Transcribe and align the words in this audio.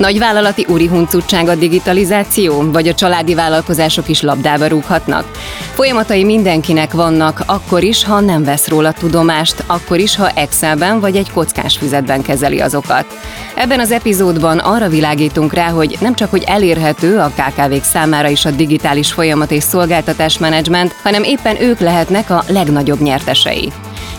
Nagyvállalati 0.00 0.66
úri 0.68 0.86
huncutság 0.86 1.48
a 1.48 1.54
digitalizáció, 1.54 2.70
vagy 2.70 2.88
a 2.88 2.94
családi 2.94 3.34
vállalkozások 3.34 4.08
is 4.08 4.20
labdába 4.20 4.66
rúghatnak? 4.66 5.24
Folyamatai 5.72 6.24
mindenkinek 6.24 6.92
vannak, 6.92 7.42
akkor 7.46 7.82
is, 7.82 8.04
ha 8.04 8.20
nem 8.20 8.44
vesz 8.44 8.68
róla 8.68 8.92
tudomást, 8.92 9.64
akkor 9.66 9.98
is, 9.98 10.16
ha 10.16 10.28
Excelben 10.28 11.00
vagy 11.00 11.16
egy 11.16 11.30
kockás 11.30 11.76
füzetben 11.76 12.22
kezeli 12.22 12.60
azokat. 12.60 13.06
Ebben 13.54 13.80
az 13.80 13.90
epizódban 13.90 14.58
arra 14.58 14.88
világítunk 14.88 15.52
rá, 15.52 15.68
hogy 15.68 15.96
nem 16.00 16.14
csak 16.14 16.30
hogy 16.30 16.44
elérhető 16.46 17.18
a 17.18 17.32
KKV-k 17.36 17.84
számára 17.84 18.28
is 18.28 18.44
a 18.44 18.50
digitális 18.50 19.12
folyamat 19.12 19.50
és 19.50 19.62
szolgáltatás 19.62 20.38
menedzsment, 20.38 20.94
hanem 21.02 21.22
éppen 21.22 21.62
ők 21.62 21.78
lehetnek 21.78 22.30
a 22.30 22.44
legnagyobb 22.48 23.00
nyertesei. 23.00 23.72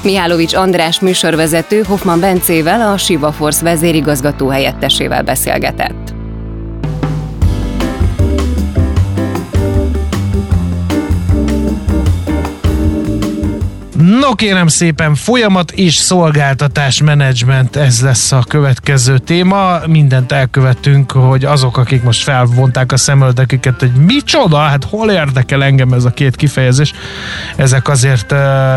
Mihálovics 0.03 0.53
András 0.53 0.99
műsorvezető 0.99 1.83
Hoffman 1.87 2.19
Bencével, 2.19 2.91
a 2.91 2.97
Siva 2.97 3.31
Force 3.31 3.63
vezérigazgató 3.63 4.47
helyettesével 4.47 5.23
beszélgetett. 5.23 6.00
No 14.19 14.35
kérem 14.35 14.67
szépen, 14.67 15.15
folyamat 15.15 15.71
és 15.71 15.95
szolgáltatás 15.95 17.01
menedzsment, 17.01 17.75
ez 17.75 18.01
lesz 18.01 18.31
a 18.31 18.43
következő 18.47 19.17
téma. 19.17 19.79
Mindent 19.87 20.31
elkövetünk, 20.31 21.11
hogy 21.11 21.45
azok, 21.45 21.77
akik 21.77 22.03
most 22.03 22.23
felvonták 22.23 22.91
a 22.91 22.97
szemöldeküket, 22.97 23.79
hogy 23.79 23.91
micsoda, 23.91 24.57
hát 24.57 24.83
hol 24.83 25.11
érdekel 25.11 25.63
engem 25.63 25.93
ez 25.93 26.05
a 26.05 26.09
két 26.09 26.35
kifejezés, 26.35 26.93
ezek 27.55 27.89
azért, 27.89 28.31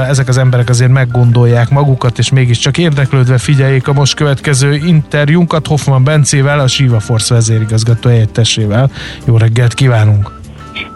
ezek 0.09 0.29
az 0.29 0.39
emberek 0.39 0.69
azért 0.69 0.91
meggondolják 0.91 1.71
magukat, 1.71 2.19
és 2.19 2.31
mégiscsak 2.31 2.79
érdeklődve 2.79 3.39
figyeljék 3.39 3.89
a 3.89 3.93
most 3.93 4.15
következő 4.15 4.75
interjúnkat 4.75 5.67
Hoffman 5.67 6.05
Bencével, 6.05 6.61
a 6.61 6.67
Siva 6.67 7.01
Force 7.01 7.35
vezérigazgató 7.35 8.09
helyettesével. 8.09 8.91
Jó 9.25 9.37
reggelt 9.37 9.75
kívánunk! 9.75 10.44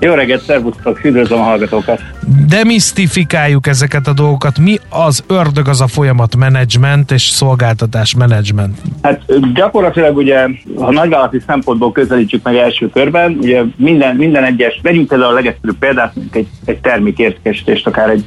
Jó 0.01 0.15
reggelt, 0.15 0.43
szervusztok, 0.43 1.05
üdvözlöm 1.05 1.41
a 1.41 1.43
hallgatókat! 1.43 2.01
Demisztifikáljuk 2.49 3.67
ezeket 3.67 4.07
a 4.07 4.13
dolgokat. 4.13 4.59
Mi 4.59 4.79
az 4.89 5.25
ördög 5.27 5.69
az 5.69 5.81
a 5.81 5.87
folyamat 5.87 6.37
menedzsment 6.37 7.11
és 7.11 7.23
szolgáltatás 7.23 8.15
menedzsment? 8.15 8.79
Hát 9.03 9.53
gyakorlatilag 9.55 10.17
ugye, 10.17 10.47
ha 10.77 10.91
nagyvállalati 10.91 11.41
szempontból 11.47 11.93
közelítjük 11.93 12.43
meg 12.43 12.57
első 12.57 12.91
körben, 12.91 13.39
ugye 13.41 13.63
minden, 13.77 14.17
minden 14.17 14.45
egyes, 14.45 14.81
vegyünk 14.83 15.09
például 15.09 15.31
a 15.31 15.35
legegyszerűbb 15.35 15.79
példát, 15.79 16.15
egy, 16.33 16.47
egy 16.65 16.79
termékértékesítést, 16.79 17.87
akár 17.87 18.11
egy 18.11 18.25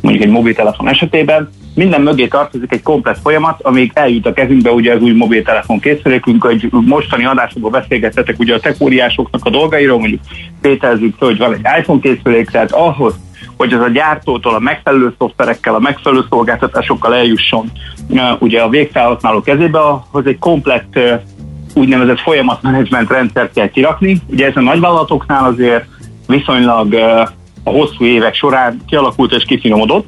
mondjuk 0.00 0.24
egy 0.24 0.30
mobiltelefon 0.30 0.88
esetében, 0.88 1.50
minden 1.74 2.00
mögé 2.00 2.26
tartozik 2.26 2.72
egy 2.72 2.82
komplet 2.82 3.18
folyamat, 3.22 3.62
amíg 3.62 3.90
eljut 3.94 4.26
a 4.26 4.32
kezünkbe 4.32 4.70
ugye 4.70 4.94
az 4.94 5.00
új 5.00 5.12
mobiltelefon 5.12 5.80
készülékünk, 5.80 6.42
hogy 6.42 6.68
mostani 6.70 7.24
adásokban 7.24 7.70
beszélgettetek 7.70 8.38
ugye 8.38 8.54
a 8.54 8.60
tekóriásoknak 8.60 9.44
a 9.44 9.50
dolgairól, 9.50 9.98
mondjuk 9.98 10.20
tételezzük 10.60 11.14
hogy 11.18 11.38
van 11.38 11.54
egy 11.54 11.66
iPhone 11.78 12.00
készülék, 12.00 12.50
tehát 12.50 12.72
ahhoz, 12.72 13.14
hogy 13.56 13.72
az 13.72 13.80
a 13.80 13.88
gyártótól 13.88 14.54
a 14.54 14.58
megfelelő 14.58 15.14
szoftverekkel, 15.18 15.74
a 15.74 15.78
megfelelő 15.78 16.24
szolgáltatásokkal 16.30 17.14
eljusson 17.14 17.70
ugye 18.38 18.60
a 18.60 18.68
végfelhasználó 18.68 19.40
kezébe, 19.40 19.78
ahhoz 19.78 20.26
egy 20.26 20.38
komplett 20.38 20.98
úgynevezett 21.74 22.20
folyamatmenedzsment 22.20 23.10
rendszert 23.10 23.52
kell 23.52 23.68
kirakni. 23.68 24.20
Ugye 24.26 24.46
ez 24.46 24.56
a 24.56 24.60
nagyvállalatoknál 24.60 25.44
azért 25.44 25.84
viszonylag 26.26 26.94
a 27.64 27.70
hosszú 27.70 28.04
évek 28.04 28.34
során 28.34 28.80
kialakult 28.86 29.32
és 29.32 29.44
kifinomodott. 29.44 30.06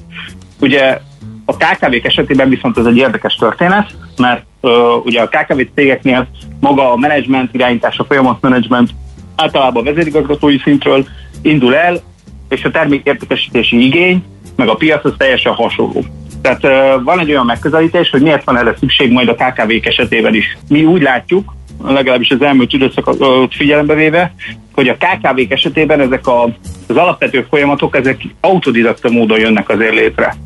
Ugye 0.61 0.99
a 1.47 1.57
KKV-k 1.57 2.05
esetében 2.05 2.49
viszont 2.49 2.79
ez 2.79 2.85
egy 2.85 2.97
érdekes 2.97 3.35
történet, 3.35 3.95
mert 4.17 4.45
uh, 4.61 4.71
ugye 5.05 5.21
a 5.21 5.29
KKV 5.29 5.61
cégeknél 5.75 6.29
maga 6.61 6.93
a 6.93 6.97
menedzsment 6.97 7.55
irányítás, 7.55 7.99
a 7.99 8.05
folyamat 8.05 8.41
menedzsment 8.41 8.91
általában 9.37 9.83
a 9.83 9.91
vezérigazgatói 9.91 10.59
szintről 10.59 11.07
indul 11.43 11.77
el, 11.77 12.01
és 12.49 12.65
a 12.65 12.71
termékértékesítési 12.71 13.85
igény, 13.87 14.25
meg 14.57 14.69
a 14.69 14.75
piac 14.75 15.05
az 15.05 15.15
teljesen 15.17 15.53
hasonló. 15.53 16.05
Tehát 16.43 16.65
uh, 16.65 17.03
van 17.05 17.21
egy 17.21 17.31
olyan 17.31 17.47
megközelítés, 17.47 18.11
hogy 18.11 18.23
miért 18.23 18.45
van 18.45 18.59
erre 18.59 18.75
szükség 18.79 19.13
majd 19.13 19.29
a 19.29 19.35
KKV-k 19.35 19.87
esetében 19.87 20.35
is. 20.35 20.59
Mi 20.69 20.85
úgy 20.85 21.03
látjuk, 21.03 21.55
legalábbis 21.85 22.31
az 22.31 22.43
elmúlt 22.43 22.73
időszakot 22.73 23.55
figyelembe 23.55 23.95
véve, 23.95 24.35
hogy 24.75 24.89
a 24.89 24.97
KKV-k 24.97 25.53
esetében 25.53 26.01
ezek 26.01 26.27
a, 26.27 26.43
az 26.87 26.97
alapvető 26.97 27.47
folyamatok, 27.51 27.97
ezek 27.97 28.21
autodidakta 28.41 29.11
módon 29.11 29.39
jönnek 29.39 29.69
azért 29.69 29.95
létre. 29.95 30.37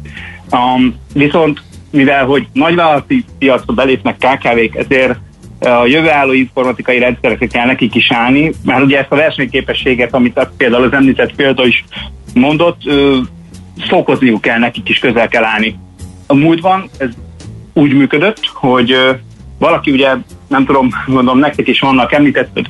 Um, 0.53 0.95
viszont 1.13 1.63
mivel, 1.91 2.25
hogy 2.25 2.47
nagyvállalati 2.53 3.25
piacra 3.39 3.73
belépnek 3.73 4.17
KKV-k, 4.17 4.77
ezért 4.77 5.19
a 5.61 5.87
jövőálló 5.87 6.33
informatikai 6.33 6.99
rendszerekre 6.99 7.47
kell 7.47 7.67
nekik 7.67 7.95
is 7.95 8.13
állni, 8.13 8.53
mert 8.65 8.83
ugye 8.83 8.99
ezt 8.99 9.13
a 9.13 9.17
versenyképességet, 9.17 10.15
amit 10.15 10.49
például 10.57 10.85
az 10.85 10.93
említett 10.93 11.35
példa 11.35 11.67
is 11.67 11.85
mondott, 12.35 12.81
fokozniuk 13.79 14.41
kell, 14.41 14.59
nekik 14.59 14.89
is 14.89 14.99
közel 14.99 15.29
kell 15.29 15.45
állni. 15.45 15.79
A 16.27 16.35
múltban 16.35 16.91
ez 16.99 17.09
úgy 17.73 17.93
működött, 17.93 18.47
hogy 18.53 18.97
valaki 19.59 19.91
ugye, 19.91 20.15
nem 20.49 20.65
tudom, 20.65 20.89
mondom, 21.07 21.39
nektek 21.39 21.69
is 21.69 21.81
vannak, 21.81 22.13
említett 22.13 22.61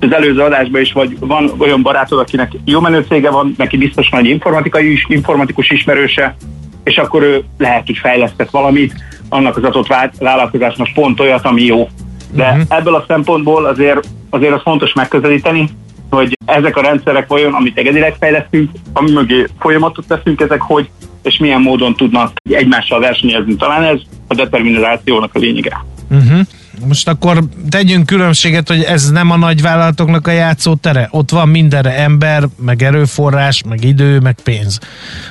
az 0.00 0.12
előző 0.12 0.40
adásban 0.40 0.80
is, 0.80 0.92
vagy 0.92 1.16
van 1.18 1.50
olyan 1.58 1.82
barátod, 1.82 2.18
akinek 2.18 2.52
jó 2.64 2.80
menő 2.80 3.06
van, 3.20 3.54
neki 3.56 3.76
biztos 3.76 4.08
van 4.08 4.20
egy 4.20 4.28
informatikai 4.28 4.92
is, 4.92 5.04
informatikus 5.08 5.70
ismerőse, 5.70 6.36
és 6.84 6.96
akkor 6.96 7.22
ő 7.22 7.44
lehet, 7.58 7.86
hogy 7.86 7.98
fejlesztett 7.98 8.50
valamit, 8.50 8.94
annak 9.28 9.56
az 9.56 9.62
adott 9.64 9.94
vállalkozásnak 10.18 10.88
pont 10.94 11.20
olyat, 11.20 11.44
ami 11.44 11.62
jó. 11.62 11.88
De 12.32 12.48
uh-huh. 12.48 12.62
ebből 12.68 12.94
a 12.94 13.04
szempontból 13.08 13.64
azért, 13.64 14.08
azért 14.30 14.52
az 14.52 14.62
fontos 14.62 14.92
megközelíteni, 14.92 15.68
hogy 16.10 16.38
ezek 16.46 16.76
a 16.76 16.80
rendszerek 16.80 17.28
vajon, 17.28 17.52
amit 17.52 17.78
egyedileg 17.78 18.16
fejlesztünk, 18.20 18.70
ami 18.92 19.12
mögé 19.12 19.46
folyamatot 19.58 20.06
teszünk, 20.06 20.40
ezek 20.40 20.60
hogy 20.60 20.90
és 21.22 21.38
milyen 21.38 21.60
módon 21.60 21.94
tudnak 21.94 22.32
egymással 22.50 23.00
versenyezni. 23.00 23.56
Talán 23.56 23.82
ez 23.82 24.00
a 24.28 24.34
determinizációnak 24.34 25.34
a 25.34 25.38
lényege. 25.38 25.84
Uh-huh. 26.10 26.40
Most 26.86 27.08
akkor 27.08 27.44
tegyünk 27.68 28.06
különbséget, 28.06 28.68
hogy 28.68 28.82
ez 28.82 29.10
nem 29.10 29.30
a 29.30 29.36
nagyvállalatoknak 29.36 30.26
a 30.26 30.30
játszótere. 30.30 31.08
Ott 31.10 31.30
van 31.30 31.48
mindenre 31.48 31.98
ember, 31.98 32.48
meg 32.56 32.82
erőforrás, 32.82 33.62
meg 33.68 33.84
idő, 33.84 34.20
meg 34.20 34.36
pénz. 34.42 34.78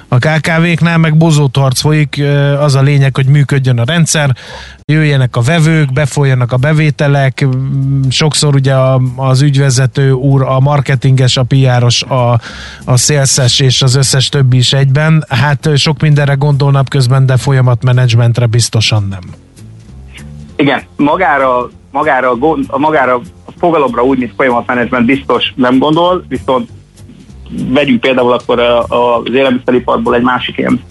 A 0.08 0.18
KKV-knál 0.18 0.98
meg 0.98 1.18
bozótarc 1.18 1.80
folyik, 1.80 2.22
az 2.60 2.76
a 2.76 2.82
lényeg, 2.82 3.16
hogy 3.16 3.26
működjön 3.26 3.80
a 3.80 3.84
rendszer, 3.84 4.36
jöjjenek 4.86 5.36
a 5.36 5.42
vevők, 5.42 5.94
befolyanak 5.94 6.52
a 6.52 6.58
bevételek, 6.58 7.48
sokszor 8.10 8.56
ugye 8.56 8.76
az 9.16 9.42
ügyvezető 9.42 10.12
úr, 10.12 10.42
a 10.42 10.60
marketinges, 10.60 11.38
a 11.38 11.44
piáros, 11.44 12.04
a, 12.04 12.40
a 12.86 12.98
szélszes 12.98 13.60
és 13.60 13.82
az 13.82 13.96
összes 13.96 14.30
többi 14.30 14.58
is 14.58 14.74
egyben. 14.74 15.26
Hát 15.30 15.70
sok 15.78 16.02
mindenre 16.02 16.34
gondolnak 16.34 16.90
közben, 16.90 17.26
de 17.26 17.38
folyamatmenedzsmentre 17.38 18.46
biztosan 18.46 19.08
nem. 19.10 19.43
Igen, 20.64 20.82
magára, 20.98 21.70
magára, 21.92 22.36
magára 22.78 23.22
a 23.46 23.52
fogalomra 23.58 24.04
úgy, 24.04 24.18
mint 24.18 24.34
folyamatmenedzsment 24.36 25.06
biztos 25.06 25.54
nem 25.56 25.78
gondol, 25.78 26.24
viszont 26.28 26.70
vegyünk 27.68 28.00
például 28.00 28.32
akkor 28.32 28.60
az 28.90 29.34
élelmiszeriparból 29.34 30.16
egy 30.16 30.22
másik 30.22 30.58
ilyen 30.58 30.82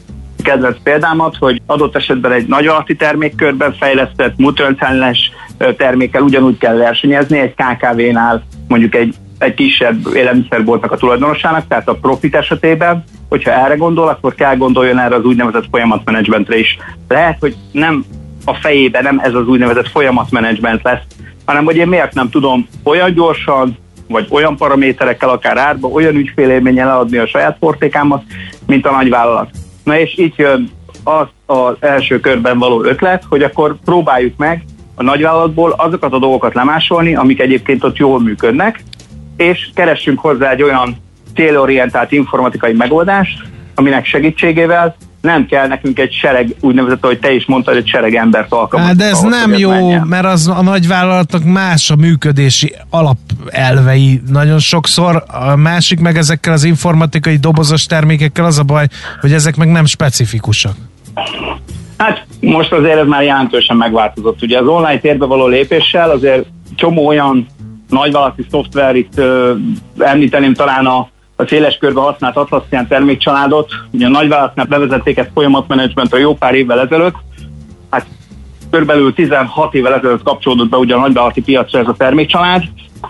kedvenc 0.42 0.82
példámat, 0.82 1.36
hogy 1.36 1.62
adott 1.66 1.96
esetben 1.96 2.32
egy 2.32 2.46
nagy 2.46 2.66
alatti 2.66 2.96
termékkörben 2.96 3.74
fejlesztett 3.74 4.36
multinacionális 4.36 5.30
termékkel 5.76 6.22
ugyanúgy 6.22 6.58
kell 6.58 6.76
versenyezni 6.76 7.38
egy 7.38 7.54
KKV-nál 7.54 8.42
mondjuk 8.68 8.94
egy 8.94 9.14
egy 9.38 9.54
kisebb 9.54 10.14
élelmiszerboltnak 10.14 10.92
a 10.92 10.96
tulajdonosának, 10.96 11.68
tehát 11.68 11.88
a 11.88 11.94
profit 11.94 12.34
esetében, 12.34 13.04
hogyha 13.28 13.50
erre 13.50 13.74
gondol, 13.74 14.08
akkor 14.08 14.34
kell 14.34 14.56
gondoljon 14.56 14.98
erre 14.98 15.14
az 15.14 15.24
úgynevezett 15.24 15.66
folyamatmenedzsmentre 15.70 16.58
is. 16.58 16.78
Lehet, 17.08 17.36
hogy 17.40 17.56
nem 17.72 18.04
a 18.44 18.54
fejében 18.54 19.02
nem 19.02 19.18
ez 19.18 19.34
az 19.34 19.46
úgynevezett 19.46 19.88
folyamatmenedzsment 19.88 20.82
lesz, 20.82 21.02
hanem 21.44 21.64
hogy 21.64 21.76
én 21.76 21.88
miért 21.88 22.14
nem 22.14 22.30
tudom 22.30 22.68
olyan 22.82 23.12
gyorsan, 23.14 23.76
vagy 24.08 24.26
olyan 24.30 24.56
paraméterekkel, 24.56 25.28
akár 25.28 25.56
árba, 25.56 25.88
olyan 25.88 26.14
ügyfélélménnyel 26.14 26.88
eladni 26.88 27.18
a 27.18 27.26
saját 27.26 27.58
portékámat, 27.58 28.22
mint 28.66 28.86
a 28.86 28.90
nagyvállalat. 28.90 29.50
Na 29.84 29.98
és 29.98 30.16
itt 30.16 30.36
jön 30.36 30.70
az 31.04 31.26
az 31.46 31.74
első 31.80 32.20
körben 32.20 32.58
való 32.58 32.84
ötlet, 32.84 33.24
hogy 33.28 33.42
akkor 33.42 33.76
próbáljuk 33.84 34.36
meg 34.36 34.64
a 34.94 35.02
nagyvállalatból 35.02 35.74
azokat 35.76 36.12
a 36.12 36.18
dolgokat 36.18 36.54
lemásolni, 36.54 37.14
amik 37.14 37.40
egyébként 37.40 37.84
ott 37.84 37.96
jól 37.96 38.20
működnek, 38.20 38.82
és 39.36 39.70
keressünk 39.74 40.18
hozzá 40.18 40.50
egy 40.50 40.62
olyan 40.62 40.96
célorientált 41.34 42.12
informatikai 42.12 42.72
megoldást, 42.72 43.42
aminek 43.74 44.06
segítségével 44.06 44.96
nem 45.22 45.46
kell 45.46 45.66
nekünk 45.66 45.98
egy 45.98 46.12
sereg, 46.12 46.54
úgynevezett, 46.60 47.04
hogy 47.04 47.18
te 47.18 47.32
is 47.32 47.46
mondtad, 47.46 47.76
egy 47.76 47.88
sereg 47.88 48.14
embert 48.14 48.52
alkalmazni. 48.52 48.96
De 48.96 49.04
ez 49.04 49.18
ahhoz, 49.18 49.30
nem 49.30 49.54
jó, 49.54 49.70
menjen. 49.70 50.06
mert 50.06 50.24
az 50.24 50.48
a 50.48 50.62
nagyvállalatnak 50.62 51.44
más 51.44 51.90
a 51.90 51.96
működési 51.96 52.74
alapelvei 52.90 54.20
nagyon 54.28 54.58
sokszor, 54.58 55.24
a 55.26 55.56
másik 55.56 56.00
meg 56.00 56.16
ezekkel 56.16 56.52
az 56.52 56.64
informatikai 56.64 57.36
dobozos 57.36 57.86
termékekkel 57.86 58.44
az 58.44 58.58
a 58.58 58.62
baj, 58.62 58.86
hogy 59.20 59.32
ezek 59.32 59.56
meg 59.56 59.70
nem 59.70 59.84
specifikusak. 59.84 60.74
Hát 61.96 62.26
most 62.40 62.72
azért 62.72 62.98
ez 62.98 63.06
már 63.06 63.22
jelentősen 63.22 63.76
megváltozott. 63.76 64.42
Ugye 64.42 64.58
az 64.58 64.66
online 64.66 65.00
térbe 65.00 65.26
való 65.26 65.46
lépéssel 65.46 66.10
azért 66.10 66.46
csomó 66.74 67.06
olyan 67.06 67.46
nagyvállalati 67.88 68.46
szoftver, 68.50 68.96
itt 68.96 69.18
ö, 69.18 69.54
említeném 69.98 70.54
talán 70.54 70.86
a, 70.86 71.08
a 71.42 71.48
széles 71.48 71.76
körbe 71.76 72.00
használt 72.00 72.36
Atlassian 72.36 72.86
termékcsaládot. 72.86 73.70
Ugye 73.90 74.06
a 74.06 74.10
nagyvállalatnál 74.10 74.66
bevezették 74.66 75.18
ezt 75.18 75.30
folyamatmenedzsmentre 75.34 76.18
jó 76.18 76.34
pár 76.34 76.54
évvel 76.54 76.80
ezelőtt. 76.80 77.14
Hát 77.90 78.06
körülbelül 78.70 79.14
16 79.14 79.74
évvel 79.74 79.94
ezelőtt 79.94 80.22
kapcsolódott 80.22 80.68
be 80.68 80.76
ugye 80.76 80.94
a 80.94 80.98
nagyvállalati 80.98 81.42
piacra 81.42 81.78
ez 81.78 81.88
a 81.88 81.94
termékcsalád, 81.98 82.62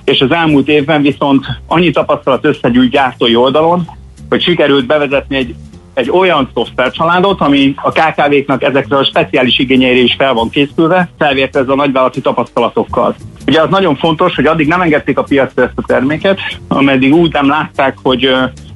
és 0.04 0.20
az 0.20 0.32
elmúlt 0.32 0.68
évben 0.68 1.02
viszont 1.02 1.46
annyi 1.66 1.90
tapasztalat 1.90 2.44
összegyűjt 2.44 2.90
gyártói 2.90 3.36
oldalon, 3.36 3.88
hogy 4.28 4.42
sikerült 4.42 4.86
bevezetni 4.86 5.36
egy 5.36 5.54
egy 5.94 6.10
olyan 6.10 6.50
szoftvercsaládot, 6.54 7.40
ami 7.40 7.74
a 7.82 7.90
KKV-knak 7.90 8.62
ezekre 8.62 8.96
a 8.96 9.04
speciális 9.04 9.58
igényeire 9.58 10.00
is 10.00 10.14
fel 10.18 10.34
van 10.34 10.50
készülve, 10.50 11.08
felvérte 11.18 11.58
ez 11.58 11.68
a 11.68 11.74
nagyvállalati 11.74 12.20
tapasztalatokkal. 12.20 13.14
Ugye 13.52 13.60
az 13.60 13.70
nagyon 13.70 13.96
fontos, 13.96 14.34
hogy 14.34 14.46
addig 14.46 14.66
nem 14.66 14.80
engedték 14.80 15.18
a 15.18 15.22
piacra 15.22 15.62
ezt 15.62 15.72
a 15.74 15.82
terméket, 15.86 16.40
ameddig 16.68 17.14
úgy 17.14 17.32
nem 17.32 17.48
látták, 17.48 17.96
hogy 18.02 18.30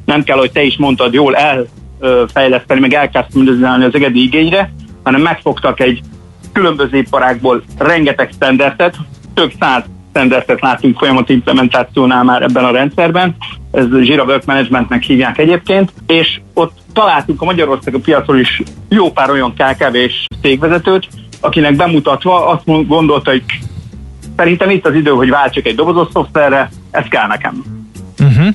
nem 0.05 0.23
kell, 0.23 0.39
hogy 0.39 0.53
te 0.53 0.63
is 0.63 0.77
mondtad, 0.77 1.13
jól 1.13 1.37
elfejleszteni, 1.37 2.81
meg 2.81 2.95
elkezdeni 2.95 3.85
az 3.85 3.95
egedi 3.95 4.23
igényre, 4.23 4.73
hanem 5.03 5.21
megfogtak 5.21 5.81
egy 5.81 6.01
különböző 6.53 6.97
iparákból 6.97 7.63
rengeteg 7.79 8.31
standardet, 8.35 8.97
több 9.35 9.53
száz 9.61 9.85
standardet 10.11 10.61
látunk 10.61 10.99
folyamat 10.99 11.29
implementációnál 11.29 12.25
már 12.25 12.43
ebben 12.43 12.65
a 12.65 12.71
rendszerben, 12.71 13.37
ez 13.73 13.87
Jira 13.91 14.25
Work 14.25 14.45
Managementnek 14.45 15.03
hívják 15.03 15.39
egyébként, 15.39 15.93
és 16.07 16.41
ott 16.55 16.79
találtunk 16.93 17.43
a 17.43 17.45
Magyarország 17.45 17.97
piacról 18.05 18.39
is 18.39 18.63
jó 18.89 19.13
pár 19.13 19.31
olyan 19.31 19.55
KKV-s 19.55 20.27
cégvezetőt, 20.43 21.09
akinek 21.41 21.77
bemutatva 21.77 22.47
azt 22.47 22.87
gondolta, 22.87 23.31
hogy 23.31 23.43
szerintem 24.37 24.71
itt 24.71 24.87
az 24.87 24.95
idő, 24.95 25.11
hogy 25.11 25.31
váltsak 25.31 25.67
egy 25.67 25.75
dobozos 25.75 26.09
szoftverre, 26.13 26.71
ez 26.91 27.05
kell 27.09 27.27
nekem. 27.27 27.65
Uh-huh. 28.19 28.47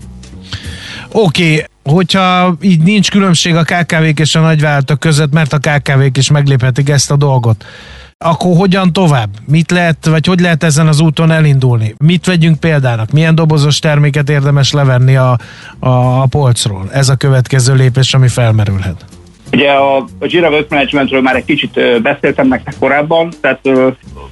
Oké, 1.11 1.53
okay. 1.53 1.65
hogyha 1.83 2.55
így 2.61 2.81
nincs 2.81 3.09
különbség 3.11 3.55
a 3.55 3.63
KKV-k 3.63 4.19
és 4.19 4.35
a 4.35 4.39
nagyvállalatok 4.39 4.99
között, 4.99 5.33
mert 5.33 5.53
a 5.53 5.57
KKV-k 5.57 6.17
is 6.17 6.31
megléphetik 6.31 6.89
ezt 6.89 7.11
a 7.11 7.15
dolgot, 7.15 7.65
akkor 8.17 8.57
hogyan 8.57 8.93
tovább? 8.93 9.29
Mit 9.47 9.71
lehet, 9.71 10.05
vagy 10.05 10.25
hogy 10.25 10.39
lehet 10.39 10.63
ezen 10.63 10.87
az 10.87 10.99
úton 10.99 11.31
elindulni? 11.31 11.95
Mit 11.97 12.25
vegyünk 12.25 12.59
példának? 12.59 13.11
Milyen 13.11 13.35
dobozos 13.35 13.79
terméket 13.79 14.29
érdemes 14.29 14.71
levenni 14.71 15.15
a, 15.15 15.37
a, 15.79 15.89
a 15.89 16.25
polcról? 16.29 16.89
Ez 16.91 17.09
a 17.09 17.15
következő 17.15 17.73
lépés, 17.73 18.13
ami 18.13 18.27
felmerülhet. 18.27 19.05
Ugye 19.51 19.71
a, 19.71 19.97
a 19.97 20.25
Jira 20.25 20.49
Work 20.49 20.69
Managementről 20.69 21.21
már 21.21 21.35
egy 21.35 21.45
kicsit 21.45 22.01
beszéltem 22.01 22.47
nektek 22.47 22.75
korábban, 22.79 23.31
tehát 23.41 23.59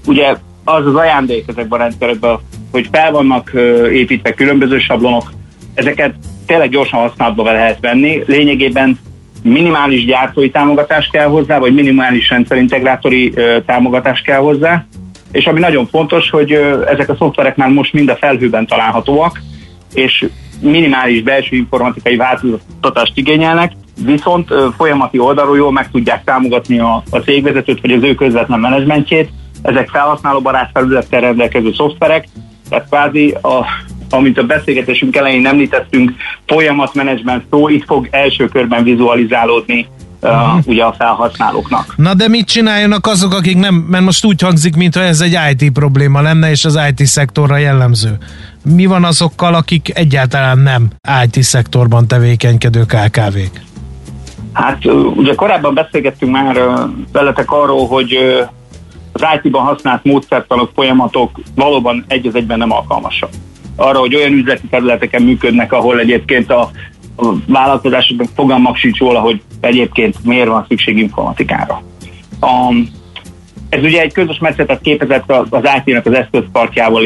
ugye 0.05 0.35
az 0.63 0.85
az 0.85 0.95
ajándék 0.95 1.43
ezekben 1.47 1.79
a 1.79 1.83
rendszerekben, 1.83 2.37
hogy 2.71 2.87
fel 2.91 3.11
vannak 3.11 3.51
építve 3.91 4.33
különböző 4.33 4.79
sablonok, 4.79 5.31
ezeket 5.73 6.13
tényleg 6.45 6.69
gyorsan 6.69 6.99
használatba 6.99 7.43
lehet 7.43 7.79
venni. 7.81 8.23
Lényegében 8.25 8.99
minimális 9.43 10.05
gyártói 10.05 10.49
támogatás 10.49 11.09
kell 11.11 11.27
hozzá, 11.27 11.59
vagy 11.59 11.73
minimális 11.73 12.29
rendszerintegrátori 12.29 13.33
támogatás 13.65 14.21
kell 14.21 14.39
hozzá, 14.39 14.85
és 15.31 15.45
ami 15.45 15.59
nagyon 15.59 15.87
fontos, 15.87 16.29
hogy 16.29 16.51
ezek 16.87 17.09
a 17.09 17.15
szoftverek 17.15 17.55
már 17.55 17.69
most 17.69 17.93
mind 17.93 18.09
a 18.09 18.15
felhőben 18.15 18.67
találhatóak, 18.67 19.41
és 19.93 20.29
minimális 20.61 21.21
belső 21.21 21.55
informatikai 21.55 22.15
változtatást 22.15 23.17
igényelnek, 23.17 23.71
viszont 24.05 24.53
folyamati 24.77 25.19
oldalról 25.19 25.57
jól 25.57 25.71
meg 25.71 25.91
tudják 25.91 26.23
támogatni 26.23 26.79
a, 26.79 27.03
a 27.09 27.17
cégvezetőt, 27.17 27.81
vagy 27.81 27.91
az 27.91 28.03
ő 28.03 28.15
közvetlen 28.15 28.59
menedzsmentjét. 28.59 29.29
Ezek 29.61 29.89
felhasználóbarát 29.89 30.69
felülettel 30.73 31.21
rendelkező 31.21 31.73
szoftverek, 31.73 32.27
tehát 32.69 32.85
kvázi 32.87 33.35
a, 33.41 33.65
amit 34.09 34.37
a 34.37 34.43
beszélgetésünk 34.43 35.15
elején 35.15 35.47
említettünk, 35.47 36.11
folyamatmenedzsment 36.45 37.43
szó, 37.49 37.69
itt 37.69 37.85
fog 37.85 38.07
első 38.11 38.47
körben 38.47 38.83
vizualizálódni 38.83 39.87
uh, 40.21 40.31
ugye 40.65 40.83
a 40.83 40.93
felhasználóknak. 40.93 41.93
Na 41.97 42.13
de 42.13 42.27
mit 42.27 42.47
csináljanak 42.47 43.07
azok, 43.07 43.33
akik 43.33 43.57
nem, 43.57 43.75
mert 43.75 44.03
most 44.03 44.25
úgy 44.25 44.41
hangzik, 44.41 44.75
mintha 44.75 45.01
ez 45.01 45.21
egy 45.21 45.37
IT 45.51 45.71
probléma 45.71 46.21
lenne, 46.21 46.49
és 46.49 46.65
az 46.65 46.79
IT 46.89 47.05
szektorra 47.05 47.57
jellemző. 47.57 48.17
Mi 48.75 48.85
van 48.85 49.03
azokkal, 49.03 49.53
akik 49.53 49.97
egyáltalán 49.97 50.59
nem 50.59 50.87
IT 51.23 51.43
szektorban 51.43 52.07
tevékenykedő 52.07 52.81
KKV-k? 52.81 53.67
Hát 54.53 54.85
ugye 55.15 55.35
korábban 55.35 55.73
beszélgettünk 55.73 56.31
már 56.31 56.61
veletek 57.11 57.51
arról, 57.51 57.87
hogy 57.87 58.17
az 59.19 59.39
IT-ban 59.43 59.63
használt 59.63 60.03
módszertanok, 60.03 60.71
folyamatok 60.75 61.39
valóban 61.55 62.05
egy 62.07 62.27
az 62.27 62.35
egyben 62.35 62.57
nem 62.57 62.71
alkalmasak 62.71 63.29
arra, 63.79 63.99
hogy 63.99 64.15
olyan 64.15 64.33
üzleti 64.33 64.67
területeken 64.67 65.21
működnek, 65.21 65.73
ahol 65.73 65.99
egyébként 65.99 66.51
a, 66.51 66.61
a 67.15 67.33
vállalkozásoknak 67.47 68.27
fogalmak 68.35 68.75
sincs 68.75 68.99
róla, 68.99 69.19
hogy 69.19 69.41
egyébként 69.59 70.15
miért 70.23 70.47
van 70.47 70.65
szükség 70.67 70.97
informatikára. 70.97 71.83
A, 72.39 72.73
ez 73.69 73.83
ugye 73.83 74.01
egy 74.01 74.13
közös 74.13 74.37
metszetet 74.39 74.81
képezett 74.81 75.31
az 75.31 75.69
IT-nak 75.77 76.05
az 76.05 76.13
eszközparkjával 76.13 77.03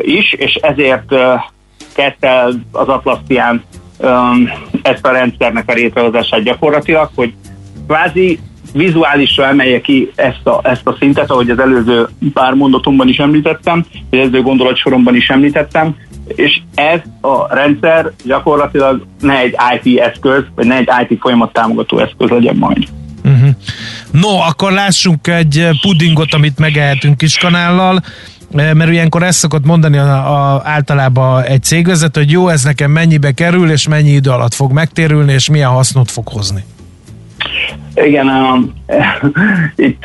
is, 0.00 0.32
és 0.32 0.54
ezért 0.54 1.14
kezdte 1.94 2.42
az 2.72 2.88
Atlassian 2.88 3.62
ezt 4.82 5.06
a 5.06 5.10
rendszernek 5.10 5.70
a 5.70 5.72
létrehozását 5.72 6.42
gyakorlatilag, 6.42 7.10
hogy 7.14 7.34
kvázi 7.86 8.38
vizuálisra 8.76 9.46
emelje 9.46 9.80
ki 9.80 10.10
ezt 10.14 10.46
a, 10.46 10.60
ezt 10.62 10.86
a 10.86 10.96
szintet, 10.98 11.30
ahogy 11.30 11.50
az 11.50 11.58
előző 11.58 12.08
pár 12.32 12.52
mondatomban 12.52 13.08
is 13.08 13.18
említettem, 13.18 13.86
az 14.10 14.18
előző 14.18 14.42
gondolatsoromban 14.42 15.16
is 15.16 15.28
említettem, 15.28 15.96
és 16.26 16.60
ez 16.74 17.00
a 17.20 17.54
rendszer 17.54 18.12
gyakorlatilag 18.24 19.06
ne 19.20 19.38
egy 19.38 19.56
IT 19.82 19.98
eszköz, 20.00 20.42
vagy 20.54 20.66
ne 20.66 20.76
egy 20.76 20.88
IT 21.08 21.20
folyamat 21.20 21.52
támogató 21.52 21.98
eszköz 21.98 22.28
legyen 22.28 22.56
majd. 22.56 22.88
Uh-huh. 23.24 23.48
No, 24.10 24.28
akkor 24.28 24.72
lássunk 24.72 25.26
egy 25.26 25.68
pudingot, 25.80 26.34
amit 26.34 26.58
megehetünk 26.58 27.22
kanállal, 27.40 28.02
mert 28.52 28.90
ilyenkor 28.90 29.22
ezt 29.22 29.38
szokott 29.38 29.64
mondani 29.64 29.98
a, 29.98 30.54
a, 30.54 30.62
általában 30.64 31.42
egy 31.42 31.62
cégvezető, 31.62 32.20
hogy 32.20 32.30
jó, 32.30 32.48
ez 32.48 32.62
nekem 32.62 32.90
mennyibe 32.90 33.32
kerül, 33.32 33.70
és 33.70 33.88
mennyi 33.88 34.10
idő 34.10 34.30
alatt 34.30 34.54
fog 34.54 34.72
megtérülni, 34.72 35.32
és 35.32 35.48
milyen 35.48 35.70
hasznot 35.70 36.10
fog 36.10 36.28
hozni. 36.28 36.64
Igen, 37.94 38.28
a, 38.28 38.58
itt 39.76 40.04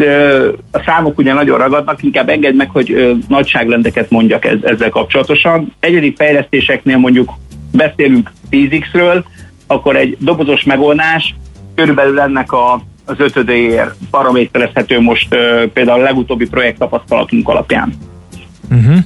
a 0.72 0.82
számok 0.86 1.18
ugye 1.18 1.34
nagyon 1.34 1.58
ragadnak, 1.58 2.04
inkább 2.04 2.30
engedd 2.30 2.56
meg, 2.56 2.70
hogy 2.70 3.18
nagyságrendeket 3.28 4.10
mondjak 4.10 4.46
ez, 4.46 4.58
ezzel 4.64 4.90
kapcsolatosan. 4.90 5.74
Egyedi 5.80 6.14
fejlesztéseknél 6.18 6.98
mondjuk 6.98 7.32
beszélünk 7.72 8.32
10x-ről, 8.52 9.24
akkor 9.68 9.96
egy 9.96 10.18
dobozos 10.20 10.64
megoldás 10.64 11.36
körülbelül 11.76 12.20
ennek 12.20 12.52
a, 12.52 12.82
az 13.06 13.16
ötödéért 13.18 13.96
paraméterezhető 14.12 15.00
most 15.00 15.28
például 15.74 16.00
a 16.00 16.04
legutóbbi 16.04 16.48
projekt 16.48 16.78
tapasztalatunk 16.78 17.50
alapján. 17.50 17.94
Uh-huh. 18.72 18.98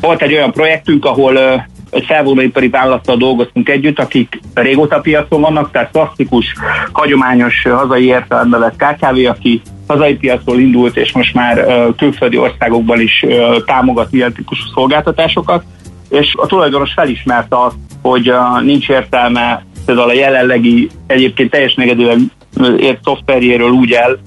Volt 0.00 0.22
egy 0.22 0.32
olyan 0.32 0.52
projektünk, 0.52 1.04
ahol 1.04 1.66
egy 1.94 2.04
felvonóipari 2.04 2.68
vállalattal 2.68 3.16
dolgoztunk 3.16 3.68
együtt, 3.68 3.98
akik 3.98 4.40
régóta 4.54 5.00
piacon 5.00 5.40
vannak, 5.40 5.70
tehát 5.70 5.90
klasszikus, 5.90 6.54
hagyományos 6.92 7.62
hazai 7.62 8.04
értelemben 8.04 8.60
vett 8.60 8.76
KKV, 8.76 9.28
aki 9.28 9.62
hazai 9.86 10.14
piacról 10.14 10.58
indult, 10.58 10.96
és 10.96 11.12
most 11.12 11.34
már 11.34 11.66
külföldi 11.96 12.38
országokban 12.38 13.00
is 13.00 13.24
támogat 13.64 14.12
ilyen 14.12 14.32
típusú 14.32 14.62
szolgáltatásokat, 14.74 15.64
és 16.10 16.34
a 16.36 16.46
tulajdonos 16.46 16.92
felismerte 16.92 17.56
azt, 17.64 17.76
hogy 18.02 18.32
nincs 18.62 18.88
értelme 18.88 19.64
például 19.86 20.08
a 20.08 20.12
jelenlegi 20.12 20.90
egyébként 21.06 21.50
teljesen 21.50 21.82
engedően 21.82 22.32
ért 22.78 23.02
szoftverjéről 23.04 23.70
úgy 23.70 23.92
el, 23.92 24.18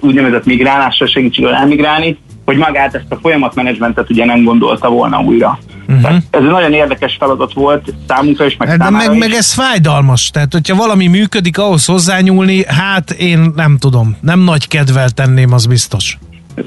úgynevezett 0.00 0.44
migrálásra 0.44 1.06
segítségül 1.06 1.52
elmigrálni, 1.54 2.18
hogy 2.50 2.58
magát 2.58 2.94
ezt 2.94 3.04
a 3.08 3.18
folyamatmenedzsmentet 3.22 4.10
ugye 4.10 4.24
nem 4.24 4.44
gondolta 4.44 4.88
volna 4.88 5.20
újra. 5.20 5.58
Uh-huh. 5.88 6.14
ez 6.14 6.20
egy 6.30 6.42
nagyon 6.42 6.72
érdekes 6.72 7.16
feladat 7.18 7.52
volt 7.52 7.94
számunkra 8.08 8.46
is, 8.46 8.56
meg 8.56 8.78
De 8.78 8.90
meg, 8.90 9.12
is. 9.12 9.18
meg 9.18 9.32
ez 9.32 9.52
fájdalmas, 9.52 10.30
tehát 10.30 10.52
hogyha 10.52 10.76
valami 10.76 11.06
működik, 11.06 11.58
ahhoz 11.58 11.86
hozzányúlni, 11.86 12.64
hát 12.66 13.10
én 13.10 13.52
nem 13.56 13.78
tudom, 13.78 14.16
nem 14.20 14.40
nagy 14.40 14.68
kedvel 14.68 15.10
tenném, 15.10 15.52
az 15.52 15.66
biztos. 15.66 16.18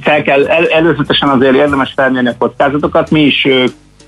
Fel 0.02 0.22
kell, 0.22 0.48
el, 0.48 0.68
előzetesen 0.68 1.30
azért 1.30 1.56
érdemes 1.56 1.94
felmérni 1.96 2.30
a 2.30 2.36
kockázatokat, 2.38 3.12
mi 3.12 3.22
is 3.22 3.48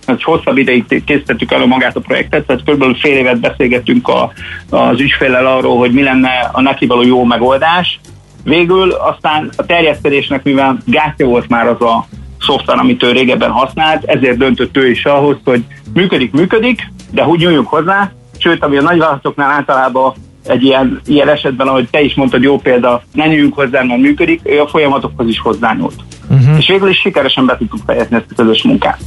egy 0.05 0.23
hosszabb 0.23 0.57
ideig 0.57 1.03
készítettük 1.05 1.51
elő 1.51 1.65
magát 1.65 1.95
a 1.95 1.99
projektet, 1.99 2.45
tehát 2.45 2.63
kb. 2.63 2.97
fél 2.97 3.17
évet 3.17 3.39
beszélgettünk 3.39 4.07
a, 4.07 4.31
az 4.69 4.99
ügyféllel 4.99 5.45
arról, 5.45 5.77
hogy 5.77 5.91
mi 5.91 6.03
lenne 6.03 6.49
a 6.51 6.61
neki 6.61 6.85
való 6.85 7.01
jó 7.01 7.23
megoldás. 7.23 7.99
Végül 8.45 8.91
aztán 8.91 9.49
a 9.55 9.65
terjesztésnek, 9.65 10.43
mivel 10.43 10.77
gátja 10.85 11.25
volt 11.25 11.49
már 11.49 11.67
az 11.67 11.81
a 11.81 12.07
szoftver, 12.39 12.77
amit 12.77 13.03
ő 13.03 13.11
régebben 13.11 13.49
használt, 13.49 14.03
ezért 14.03 14.37
döntött 14.37 14.77
ő 14.77 14.89
is 14.89 15.05
ahhoz, 15.05 15.37
hogy 15.43 15.63
működik, 15.93 16.31
működik, 16.31 16.91
de 17.11 17.23
hogy 17.23 17.39
nyúljunk 17.39 17.67
hozzá, 17.67 18.11
sőt, 18.37 18.63
ami 18.63 18.77
a 18.77 18.81
nagyvállalatoknál 18.81 19.51
általában 19.51 20.13
egy 20.47 20.63
ilyen, 20.63 21.01
ilyen 21.05 21.29
esetben, 21.29 21.67
ahogy 21.67 21.87
te 21.89 22.01
is 22.01 22.13
mondtad, 22.13 22.41
jó 22.41 22.57
példa, 22.57 23.03
ne 23.13 23.27
nyúljunk 23.27 23.53
hozzá, 23.53 23.81
mert 23.81 24.01
működik, 24.01 24.41
ő 24.43 24.61
a 24.61 24.67
folyamatokhoz 24.67 25.27
is 25.27 25.39
hozzányúlt. 25.39 25.95
Uh-huh. 26.29 26.57
És 26.57 26.67
végül 26.67 26.89
is 26.89 26.97
sikeresen 26.97 27.45
be 27.45 27.57
tudtuk 27.57 27.79
fejezni 27.85 28.15
ezt 28.15 28.25
a 28.29 28.35
közös 28.35 28.63
munkát. 28.63 28.99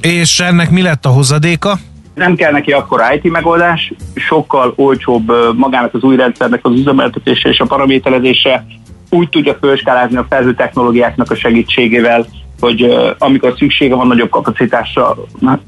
És 0.00 0.40
ennek 0.40 0.70
mi 0.70 0.82
lett 0.82 1.04
a 1.04 1.08
hozadéka? 1.08 1.78
Nem 2.14 2.34
kell 2.34 2.52
neki 2.52 2.72
akkor 2.72 3.02
IT 3.14 3.32
megoldás, 3.32 3.92
sokkal 4.14 4.72
olcsóbb 4.76 5.32
magának 5.56 5.94
az 5.94 6.02
új 6.02 6.16
rendszernek 6.16 6.60
az 6.62 6.72
üzemeltetése 6.72 7.48
és 7.48 7.60
a 7.60 7.66
paraméterezése, 7.66 8.66
úgy 9.10 9.28
tudja 9.28 9.58
felskálázni 9.60 10.16
a 10.16 10.26
felhő 10.28 10.54
technológiáknak 10.54 11.30
a 11.30 11.34
segítségével, 11.34 12.26
hogy 12.60 12.94
amikor 13.18 13.54
szüksége 13.58 13.94
van 13.94 14.06
nagyobb 14.06 14.30
kapacitásra, 14.30 15.16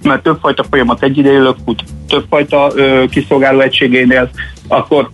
mert 0.03 0.23
többfajta 0.23 0.65
folyamat 0.71 1.03
egyidejűleg 1.03 1.55
fut, 1.65 1.83
többfajta 2.09 2.73
kiszolgáló 3.11 3.61
egységénél, 3.61 4.31
akkor 4.69 5.11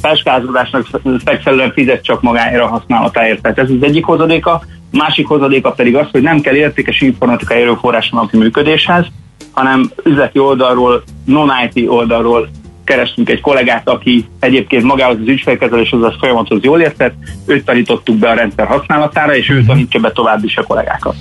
felskálázódásnak 0.00 0.86
megfelelően 1.24 1.72
fizet 1.72 2.04
csak 2.04 2.22
magáért 2.22 2.62
a 2.62 2.66
használatáért. 2.66 3.42
Tehát 3.42 3.58
ez 3.58 3.70
az 3.70 3.82
egyik 3.82 4.04
hozadéka. 4.04 4.62
Másik 4.90 5.26
hozadéka 5.26 5.70
pedig 5.70 5.96
az, 5.96 6.06
hogy 6.10 6.22
nem 6.22 6.40
kell 6.40 6.54
értékes 6.54 7.00
informatikai 7.00 7.60
erőforrás 7.60 8.10
napi 8.10 8.36
működéshez, 8.36 9.06
hanem 9.52 9.90
üzleti 10.04 10.38
oldalról, 10.38 11.02
non-IT 11.24 11.88
oldalról 11.88 12.48
kerestünk 12.84 13.30
egy 13.30 13.40
kollégát, 13.40 13.88
aki 13.88 14.28
egyébként 14.40 14.82
magához 14.82 15.16
az 15.20 15.28
ügyfélkezeléshez, 15.28 16.02
az 16.02 16.14
folyamathoz 16.18 16.62
jól 16.62 16.80
értett, 16.80 17.14
őt 17.46 17.64
tanítottuk 17.64 18.16
be 18.16 18.28
a 18.28 18.34
rendszer 18.34 18.66
használatára, 18.66 19.36
és 19.36 19.50
ő 19.50 19.58
mhm. 19.58 19.66
tanítja 19.66 20.00
be 20.00 20.12
tovább 20.12 20.44
is 20.44 20.56
a 20.56 20.62
kollégákat. 20.62 21.14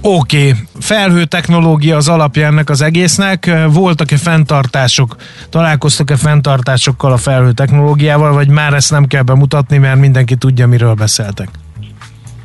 Oké, 0.00 0.48
okay. 0.48 0.52
felhő 0.80 1.24
technológia 1.24 1.96
az 1.96 2.08
alapja 2.08 2.46
ennek 2.46 2.70
az 2.70 2.82
egésznek. 2.82 3.50
Voltak-e 3.72 4.16
fenntartások, 4.16 5.16
találkoztak-e 5.50 6.16
fenntartásokkal 6.16 7.12
a 7.12 7.16
felhő 7.16 7.52
technológiával, 7.52 8.32
vagy 8.32 8.48
már 8.48 8.72
ezt 8.72 8.90
nem 8.90 9.04
kell 9.04 9.22
bemutatni, 9.22 9.78
mert 9.78 9.98
mindenki 9.98 10.36
tudja, 10.36 10.66
miről 10.66 10.94
beszéltek? 10.94 11.48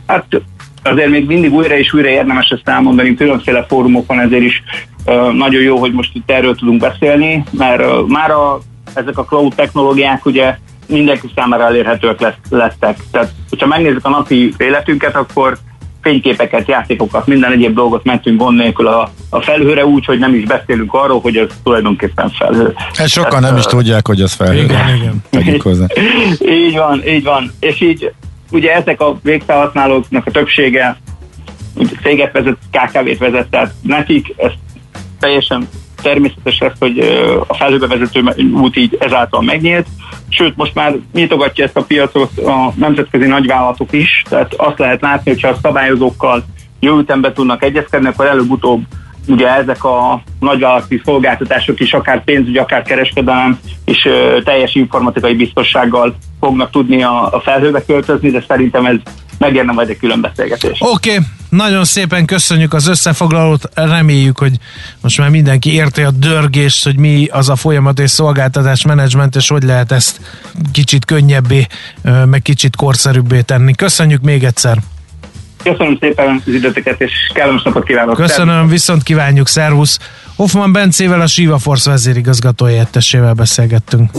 Hát 0.06 0.26
azért 0.84 1.10
még 1.10 1.26
mindig 1.26 1.54
újra 1.54 1.78
és 1.78 1.94
újra 1.94 2.10
érdemes 2.10 2.50
ezt 2.50 2.68
elmondani, 2.70 3.16
különféle 3.16 3.66
fórumokon, 3.68 4.20
ezért 4.20 4.44
is 4.44 4.64
nagyon 5.34 5.62
jó, 5.62 5.78
hogy 5.78 5.94
most 5.94 6.12
itt 6.14 6.32
erről 6.32 6.56
tudunk 6.56 6.82
beszélni, 6.82 7.44
mert 7.52 8.08
már 8.08 8.32
a, 8.32 8.60
ezek 8.94 9.18
a 9.18 9.26
cloud 9.26 9.56
technológiák 9.56 10.26
ugye 10.26 10.58
mindenki 10.88 11.30
számára 11.36 11.64
elérhetőek 11.64 12.20
lett, 12.20 12.38
lettek. 12.50 12.98
Tehát, 13.12 13.32
hogyha 13.50 13.68
megnézzük 13.68 14.06
a 14.06 14.10
napi 14.10 14.54
életünket, 14.58 15.16
akkor 15.16 15.58
fényképeket, 16.02 16.68
játékokat, 16.68 17.28
minden 17.28 17.52
egyéb 17.52 17.76
dolgot 17.76 18.04
mentünk 18.04 18.40
gond 18.40 18.58
nélkül 18.58 18.88
a, 18.88 19.12
a 19.30 19.42
felhőre 19.42 19.86
úgy, 19.86 20.06
hogy 20.06 20.20
nem 20.20 20.34
is 20.34 20.44
beszélünk 20.44 20.94
arról, 20.94 21.20
hogy 21.20 21.38
ez 21.38 21.48
tulajdonképpen 21.64 22.30
felhő. 22.30 22.74
Ezt 22.94 23.08
sokan 23.08 23.30
Tehát, 23.30 23.46
nem 23.46 23.58
is 23.58 23.64
tudják, 23.64 24.08
hogy 24.08 24.22
ez 24.22 24.34
felhő. 24.34 24.64
Igen, 24.64 25.24
igen. 25.32 25.60
hozzá. 25.62 25.86
így 26.66 26.76
van, 26.76 27.08
így 27.08 27.24
van. 27.24 27.52
És 27.60 27.82
így 27.82 28.12
ugye 28.52 28.74
ezek 28.74 29.02
a 29.02 29.20
végfelhasználóknak 29.24 30.26
a 30.26 30.32
többsége 30.32 30.98
céget 32.04 32.32
vezet, 32.32 32.58
KKV-t 32.72 33.18
vezet, 33.18 33.48
tehát 33.50 33.74
nekik 33.82 34.34
ez 34.38 34.52
teljesen 35.20 35.68
természetes 36.02 36.58
lesz, 36.58 36.80
hogy 36.80 37.00
a 37.48 37.54
felhőbe 37.54 37.88
vezető 37.88 38.24
út 38.54 38.78
így 38.78 38.98
ezáltal 39.00 39.42
megnyílt, 39.42 39.88
sőt 40.30 40.56
most 40.56 40.76
már 40.76 40.96
nyitogatja 41.14 41.64
ezt 41.66 41.78
a 41.78 41.84
piacot 41.84 42.38
a 42.38 42.74
nemzetközi 42.76 43.26
nagyvállalatok 43.26 43.94
is, 43.94 44.24
tehát 44.30 44.54
azt 44.54 44.80
lehet 44.80 45.02
látni, 45.02 45.32
hogyha 45.32 45.48
a 45.48 45.58
szabályozókkal 45.62 46.46
jó 46.80 46.98
ütembe 46.98 47.32
tudnak 47.32 47.64
egyezkedni, 47.64 48.08
akkor 48.08 48.26
előbb-utóbb 48.26 48.84
ugye 49.28 49.56
ezek 49.56 49.84
a 49.84 50.24
nagyvállalati 50.40 51.02
szolgáltatások 51.06 51.80
is 51.80 51.94
akár 51.94 52.24
pénzügy, 52.24 52.58
akár 52.58 52.82
kereskedelem 52.82 53.60
és 53.86 54.06
ö, 54.06 54.40
teljes 54.44 54.76
informatikai 54.76 55.34
biztossággal 55.34 56.16
fognak 56.40 56.70
tudni 56.70 57.04
a, 57.04 57.34
a 57.34 57.40
felhőbe 57.40 57.86
költözni, 57.86 58.30
de 58.30 58.44
szerintem 58.48 58.86
ez 58.86 58.96
megérne 59.38 59.72
majd 59.72 59.90
egy 59.90 59.98
külön 59.98 60.22
beszélgetés. 60.22 60.78
Oké, 60.80 61.10
okay. 61.12 61.26
Nagyon 61.50 61.86
szépen 61.86 62.26
köszönjük 62.26 62.74
az 62.74 62.88
összefoglalót, 62.88 63.70
reméljük, 63.74 64.38
hogy 64.38 64.58
most 65.02 65.18
már 65.18 65.30
mindenki 65.30 65.74
érti 65.74 66.02
a 66.02 66.12
dörgést, 66.12 66.84
hogy 66.84 66.98
mi 66.98 67.28
az 67.32 67.50
a 67.50 67.56
folyamat 67.56 68.00
és 68.00 68.12
szolgáltatás 68.12 68.86
menedzsment, 68.86 69.36
és 69.36 69.48
hogy 69.48 69.64
lehet 69.64 69.92
ezt 69.92 70.22
kicsit 70.72 71.06
könnyebbé, 71.06 71.68
meg 72.26 72.42
kicsit 72.42 72.76
korszerűbbé 72.76 73.42
tenni. 73.42 73.74
Köszönjük 73.74 74.22
még 74.22 74.44
egyszer! 74.44 74.78
Köszönöm 75.64 75.98
szépen 76.00 76.44
az 76.46 76.54
időteket, 76.54 77.02
és 77.02 77.12
kellemes 77.34 77.64
napot 77.64 77.84
kívánok. 77.84 78.16
Köszönöm, 78.16 78.54
szervusz. 78.54 78.72
viszont 78.72 79.04
kívánjuk, 79.04 79.48
szervusz. 79.48 80.00
Hoffman 80.36 80.72
Bencével, 80.72 81.22
a 81.22 81.28
Siva 81.28 81.58
Force 81.58 81.90
vezérigazgatója 81.90 82.86
beszélgettünk. 83.36 84.12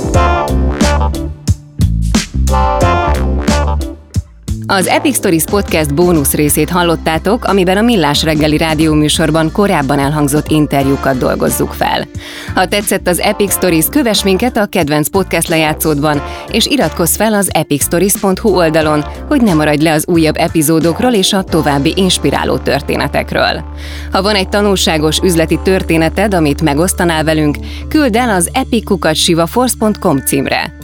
Az 4.72 4.86
Epic 4.86 5.16
Stories 5.16 5.44
Podcast 5.44 5.94
bónusz 5.94 6.32
részét 6.32 6.70
hallottátok, 6.70 7.44
amiben 7.44 7.76
a 7.76 7.80
Millás 7.82 8.22
reggeli 8.22 8.56
rádióműsorban 8.56 9.52
korábban 9.52 9.98
elhangzott 9.98 10.50
interjúkat 10.50 11.18
dolgozzuk 11.18 11.72
fel. 11.72 12.08
Ha 12.54 12.68
tetszett 12.68 13.08
az 13.08 13.18
Epic 13.18 13.52
Stories, 13.52 13.84
kövess 13.90 14.22
minket 14.22 14.56
a 14.56 14.66
kedvenc 14.66 15.08
podcast 15.08 15.48
lejátszódban, 15.48 16.22
és 16.52 16.66
iratkozz 16.66 17.16
fel 17.16 17.34
az 17.34 17.50
epicstories.hu 17.52 18.48
oldalon, 18.48 19.04
hogy 19.28 19.42
ne 19.42 19.54
maradj 19.54 19.82
le 19.82 19.92
az 19.92 20.04
újabb 20.06 20.36
epizódokról 20.36 21.12
és 21.12 21.32
a 21.32 21.42
további 21.42 21.92
inspiráló 21.96 22.56
történetekről. 22.56 23.64
Ha 24.12 24.22
van 24.22 24.34
egy 24.34 24.48
tanulságos 24.48 25.18
üzleti 25.18 25.58
történeted, 25.62 26.34
amit 26.34 26.62
megosztanál 26.62 27.24
velünk, 27.24 27.56
küld 27.88 28.16
el 28.16 28.30
az 28.30 28.50
epicukatsivaforce.com 28.52 30.18
címre. 30.18 30.79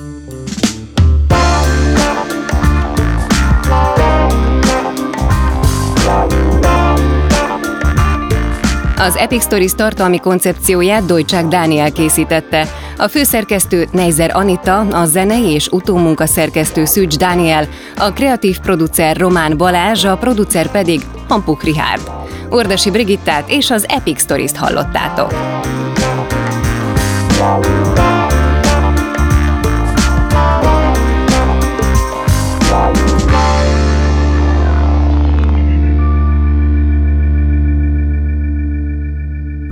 Az 8.99 9.17
Epic 9.17 9.43
Stories 9.43 9.75
tartalmi 9.75 10.19
koncepcióját 10.19 11.05
Dojcsák 11.05 11.47
Dániel 11.47 11.93
készítette. 11.93 12.67
A 12.99 13.09
főszerkesztő 13.09 13.89
Neizer 13.93 14.37
Anita, 14.37 14.79
a 14.79 15.05
zenei 15.05 15.51
és 15.51 15.69
utómunka 15.69 16.27
szerkesztő 16.27 16.85
Szűcs 16.85 17.17
Dániel, 17.17 17.69
a 17.97 18.13
kreatív 18.13 18.59
producer 18.59 19.17
Román 19.17 19.57
Balázs, 19.57 20.05
a 20.05 20.17
producer 20.17 20.71
pedig 20.71 21.01
Hampuk 21.29 21.63
Rihárd. 21.63 22.11
Ordasi 22.51 22.91
Brigittát 22.91 23.51
és 23.51 23.71
az 23.71 23.87
Epic 23.89 24.21
Stories-t 24.21 24.57
hallottátok. 24.57 25.35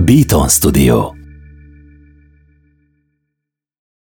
Beaton 0.05 0.49
Studio 0.49 1.14